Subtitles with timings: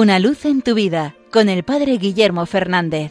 [0.00, 3.10] Una luz en tu vida con el Padre Guillermo Fernández.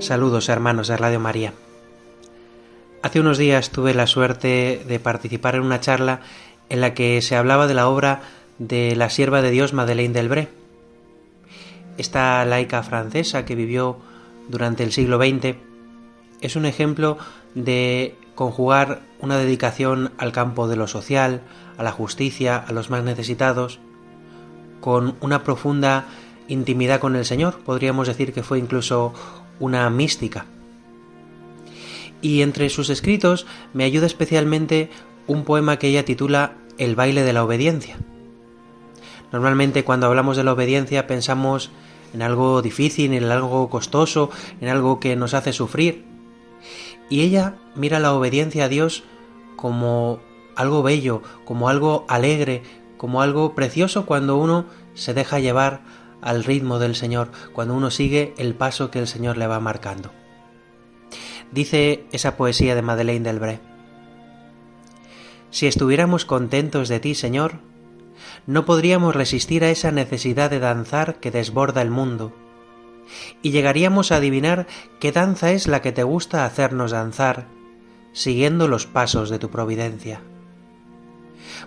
[0.00, 1.54] Saludos hermanos de Radio María.
[3.02, 6.20] Hace unos días tuve la suerte de participar en una charla
[6.68, 8.20] en la que se hablaba de la obra
[8.58, 10.48] de la sierva de Dios Madeleine Delbré.
[11.96, 13.96] Esta laica francesa que vivió
[14.50, 15.56] durante el siglo XX
[16.42, 17.16] es un ejemplo
[17.56, 21.40] de conjugar una dedicación al campo de lo social,
[21.78, 23.80] a la justicia, a los más necesitados,
[24.80, 26.06] con una profunda
[26.46, 29.12] intimidad con el Señor, podríamos decir que fue incluso
[29.58, 30.44] una mística.
[32.20, 34.90] Y entre sus escritos me ayuda especialmente
[35.26, 37.96] un poema que ella titula El baile de la obediencia.
[39.32, 41.70] Normalmente cuando hablamos de la obediencia pensamos
[42.14, 44.30] en algo difícil, en algo costoso,
[44.60, 46.04] en algo que nos hace sufrir.
[47.08, 49.04] Y ella mira la obediencia a Dios
[49.56, 50.20] como
[50.56, 52.62] algo bello, como algo alegre,
[52.96, 55.82] como algo precioso cuando uno se deja llevar
[56.22, 60.10] al ritmo del Señor, cuando uno sigue el paso que el Señor le va marcando.
[61.52, 63.60] Dice esa poesía de Madeleine Delbré.
[65.50, 67.60] Si estuviéramos contentos de ti, Señor,
[68.46, 72.32] no podríamos resistir a esa necesidad de danzar que desborda el mundo,
[73.42, 74.66] y llegaríamos a adivinar
[75.00, 77.46] qué danza es la que te gusta hacernos danzar,
[78.12, 80.20] siguiendo los pasos de tu providencia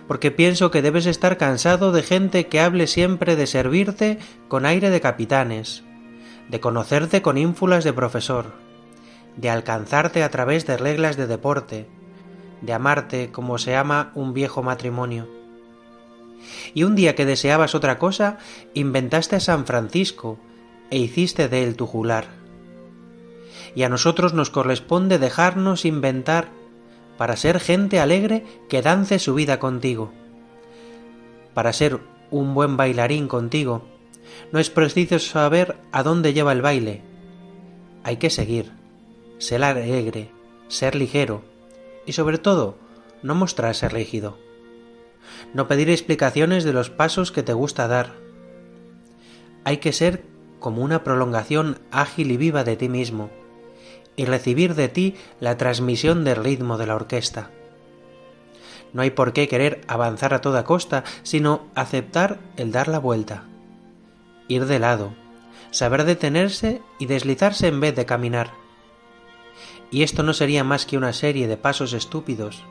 [0.06, 4.18] porque pienso que debes estar cansado de gente que hable siempre de servirte
[4.48, 5.84] con aire de capitanes,
[6.48, 8.52] de conocerte con ínfulas de profesor,
[9.36, 11.86] de alcanzarte a través de reglas de deporte,
[12.60, 15.28] de amarte como se ama un viejo matrimonio.
[16.74, 18.38] Y un día que deseabas otra cosa,
[18.74, 20.38] inventaste a San Francisco
[20.90, 22.28] e hiciste de él tu jular.
[23.74, 26.48] Y a nosotros nos corresponde dejarnos inventar
[27.16, 30.12] para ser gente alegre que dance su vida contigo.
[31.54, 32.00] Para ser
[32.30, 33.84] un buen bailarín contigo,
[34.52, 37.02] no es preciso saber a dónde lleva el baile.
[38.04, 38.72] Hay que seguir,
[39.38, 40.30] ser alegre,
[40.68, 41.42] ser ligero
[42.06, 42.76] y sobre todo
[43.22, 44.38] no mostrarse rígido.
[45.52, 48.14] No pedir explicaciones de los pasos que te gusta dar.
[49.64, 50.24] Hay que ser
[50.60, 53.30] como una prolongación ágil y viva de ti mismo
[54.16, 57.50] y recibir de ti la transmisión del ritmo de la orquesta.
[58.92, 63.44] No hay por qué querer avanzar a toda costa, sino aceptar el dar la vuelta,
[64.48, 65.14] ir de lado,
[65.70, 68.50] saber detenerse y deslizarse en vez de caminar.
[69.90, 72.62] Y esto no sería más que una serie de pasos estúpidos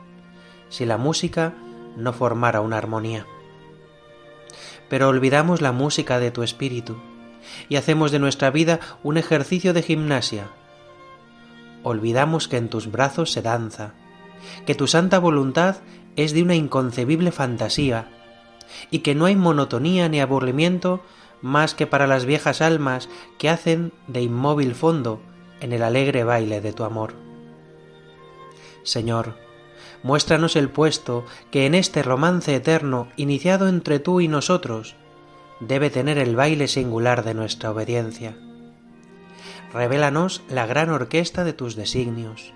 [0.70, 1.54] si la música
[1.98, 3.26] no formara una armonía.
[4.88, 6.98] Pero olvidamos la música de tu espíritu
[7.68, 10.50] y hacemos de nuestra vida un ejercicio de gimnasia,
[11.84, 13.94] olvidamos que en tus brazos se danza,
[14.66, 15.78] que tu santa voluntad
[16.16, 18.10] es de una inconcebible fantasía,
[18.92, 21.02] y que no hay monotonía ni aburrimiento
[21.42, 25.22] más que para las viejas almas que hacen de inmóvil fondo
[25.62, 27.14] en el alegre baile de tu amor.
[28.84, 29.36] Señor,
[30.04, 34.96] muéstranos el puesto que en este romance eterno iniciado entre tú y nosotros
[35.60, 38.36] debe tener el baile singular de nuestra obediencia
[39.74, 42.54] revélanos la gran orquesta de tus designios,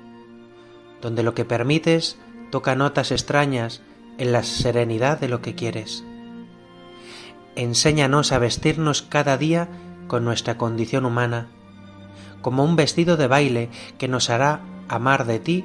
[1.02, 2.18] donde lo que permites
[2.52, 3.81] toca notas extrañas
[4.18, 6.03] en la serenidad de lo que quieres.
[7.56, 9.70] Enséñanos a vestirnos cada día
[10.08, 11.47] con nuestra condición humana,
[12.41, 15.64] como un vestido de baile que nos hará amar de ti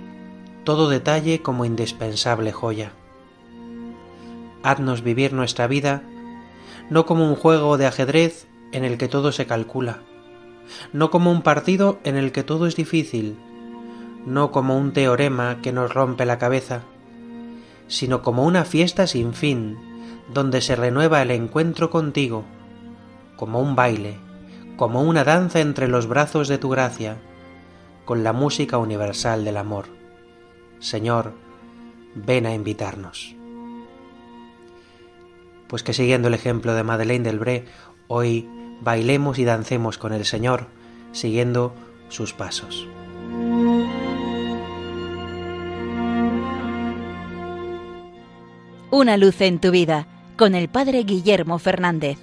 [0.65, 2.93] todo detalle como indispensable joya.
[4.62, 6.03] Haznos vivir nuestra vida
[6.91, 10.00] no como un juego de ajedrez en el que todo se calcula,
[10.93, 13.37] no como un partido en el que todo es difícil,
[14.26, 16.82] no como un teorema que nos rompe la cabeza,
[17.87, 19.78] sino como una fiesta sin fin,
[20.32, 22.44] donde se renueva el encuentro contigo,
[23.37, 24.19] como un baile,
[24.76, 27.16] como una danza entre los brazos de tu gracia,
[28.05, 29.87] con la música universal del amor.
[30.81, 31.32] Señor,
[32.14, 33.38] ven a invitarnos.
[35.69, 37.67] Pues que siguiendo el ejemplo de Madeleine Delbré,
[38.09, 38.49] hoy
[38.81, 40.69] bailemos y dancemos con el Señor,
[41.12, 41.75] siguiendo
[42.09, 42.87] sus pasos.
[48.91, 50.06] Una luz en tu vida,
[50.37, 52.19] con el Padre Guillermo Fernández.